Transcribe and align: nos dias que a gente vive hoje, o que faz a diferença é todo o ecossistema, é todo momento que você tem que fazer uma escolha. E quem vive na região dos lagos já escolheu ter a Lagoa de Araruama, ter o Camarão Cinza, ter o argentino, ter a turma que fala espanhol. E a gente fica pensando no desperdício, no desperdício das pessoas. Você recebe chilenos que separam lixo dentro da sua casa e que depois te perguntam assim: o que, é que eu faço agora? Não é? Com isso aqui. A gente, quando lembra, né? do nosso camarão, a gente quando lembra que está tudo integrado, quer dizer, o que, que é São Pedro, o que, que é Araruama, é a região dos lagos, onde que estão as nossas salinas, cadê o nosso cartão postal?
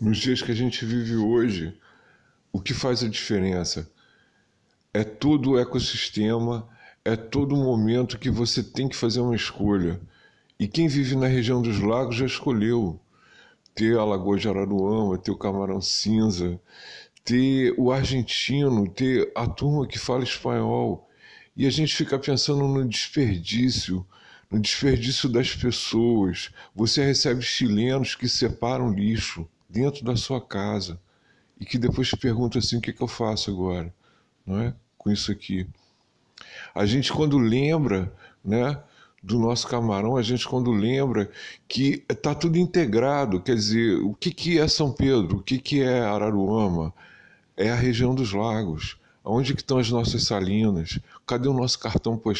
nos 0.00 0.16
dias 0.18 0.40
que 0.40 0.50
a 0.50 0.54
gente 0.54 0.84
vive 0.84 1.14
hoje, 1.16 1.76
o 2.50 2.58
que 2.58 2.72
faz 2.72 3.04
a 3.04 3.08
diferença 3.08 3.90
é 4.94 5.04
todo 5.04 5.50
o 5.50 5.58
ecossistema, 5.58 6.66
é 7.04 7.14
todo 7.16 7.54
momento 7.54 8.18
que 8.18 8.30
você 8.30 8.62
tem 8.62 8.88
que 8.88 8.96
fazer 8.96 9.20
uma 9.20 9.36
escolha. 9.36 10.00
E 10.58 10.66
quem 10.66 10.88
vive 10.88 11.14
na 11.16 11.26
região 11.26 11.60
dos 11.60 11.78
lagos 11.78 12.16
já 12.16 12.24
escolheu 12.24 12.98
ter 13.74 13.96
a 13.98 14.04
Lagoa 14.04 14.38
de 14.38 14.48
Araruama, 14.48 15.18
ter 15.18 15.30
o 15.30 15.36
Camarão 15.36 15.80
Cinza, 15.80 16.58
ter 17.22 17.74
o 17.78 17.92
argentino, 17.92 18.88
ter 18.88 19.30
a 19.34 19.46
turma 19.46 19.86
que 19.86 19.98
fala 19.98 20.24
espanhol. 20.24 21.08
E 21.56 21.66
a 21.66 21.70
gente 21.70 21.94
fica 21.94 22.18
pensando 22.18 22.66
no 22.66 22.88
desperdício, 22.88 24.04
no 24.50 24.58
desperdício 24.58 25.28
das 25.28 25.54
pessoas. 25.54 26.50
Você 26.74 27.04
recebe 27.04 27.42
chilenos 27.42 28.14
que 28.14 28.28
separam 28.28 28.92
lixo 28.92 29.46
dentro 29.70 30.04
da 30.04 30.16
sua 30.16 30.40
casa 30.40 31.00
e 31.58 31.64
que 31.64 31.78
depois 31.78 32.08
te 32.08 32.16
perguntam 32.16 32.58
assim: 32.58 32.78
o 32.78 32.80
que, 32.80 32.90
é 32.90 32.92
que 32.92 33.02
eu 33.02 33.08
faço 33.08 33.50
agora? 33.50 33.92
Não 34.46 34.60
é? 34.60 34.74
Com 34.98 35.10
isso 35.10 35.30
aqui. 35.30 35.66
A 36.74 36.84
gente, 36.86 37.12
quando 37.12 37.38
lembra, 37.38 38.12
né? 38.44 38.80
do 39.22 39.38
nosso 39.38 39.68
camarão, 39.68 40.16
a 40.16 40.22
gente 40.22 40.48
quando 40.48 40.70
lembra 40.70 41.30
que 41.68 42.04
está 42.08 42.34
tudo 42.34 42.56
integrado, 42.56 43.40
quer 43.40 43.54
dizer, 43.54 43.98
o 44.00 44.14
que, 44.14 44.30
que 44.30 44.58
é 44.58 44.66
São 44.66 44.90
Pedro, 44.90 45.38
o 45.38 45.42
que, 45.42 45.58
que 45.58 45.82
é 45.82 46.00
Araruama, 46.00 46.92
é 47.56 47.70
a 47.70 47.74
região 47.74 48.14
dos 48.14 48.32
lagos, 48.32 48.98
onde 49.22 49.54
que 49.54 49.60
estão 49.60 49.78
as 49.78 49.90
nossas 49.90 50.24
salinas, 50.24 50.98
cadê 51.26 51.48
o 51.48 51.52
nosso 51.52 51.78
cartão 51.78 52.16
postal? 52.16 52.28